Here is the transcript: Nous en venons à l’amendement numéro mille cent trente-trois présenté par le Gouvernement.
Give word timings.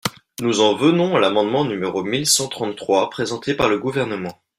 Nous 0.39 0.61
en 0.61 0.73
venons 0.73 1.15
à 1.15 1.19
l’amendement 1.19 1.63
numéro 1.63 2.03
mille 2.03 2.25
cent 2.25 2.47
trente-trois 2.47 3.11
présenté 3.11 3.53
par 3.53 3.69
le 3.69 3.77
Gouvernement. 3.77 4.41